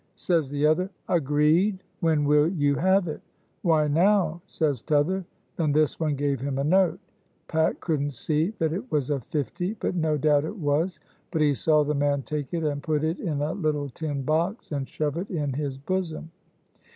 Says 0.15 0.49
the 0.49 0.65
other, 0.65 0.89
'Agreed! 1.07 1.83
when 1.99 2.23
will 2.23 2.47
you 2.47 2.73
have 2.73 3.07
it?' 3.07 3.21
'Why, 3.61 3.87
now,' 3.87 4.41
says 4.47 4.81
t'other. 4.81 5.25
Then 5.57 5.73
this 5.73 5.99
one 5.99 6.15
gave 6.15 6.41
him 6.41 6.57
a 6.57 6.63
note. 6.63 6.97
Pat 7.47 7.79
couldn't 7.81 8.09
see 8.15 8.51
that 8.57 8.73
it 8.73 8.91
was 8.91 9.11
a 9.11 9.19
fifty, 9.19 9.75
but 9.75 9.93
no 9.93 10.17
doubt 10.17 10.43
it 10.43 10.57
was, 10.57 10.99
but 11.29 11.43
he 11.43 11.53
saw 11.53 11.83
the 11.83 11.93
man 11.93 12.23
take 12.23 12.51
it 12.51 12.63
and 12.63 12.81
put 12.81 13.03
it 13.03 13.19
in 13.19 13.43
a 13.43 13.53
little 13.53 13.89
tin 13.89 14.23
box 14.23 14.71
and 14.71 14.89
shove 14.89 15.17
it 15.17 15.29
in 15.29 15.53
his 15.53 15.77
bosom." 15.77 16.31